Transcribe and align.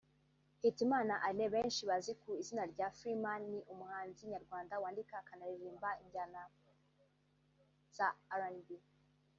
Hitimana 0.61 1.13
Alain 1.27 1.49
benshi 1.53 1.81
bazi 1.89 2.11
ku 2.21 2.29
izi 2.41 2.55
rya 2.73 2.87
Freeman 2.97 3.41
ni 3.51 3.59
umuhanzi 3.73 4.21
nyarwanda 4.33 4.81
wandika 4.83 5.13
akanaririmba 5.21 5.89
injyana 6.03 6.41
mu 6.53 6.69
njyana 6.73 7.11
za 7.95 8.07
RnB 8.41 8.67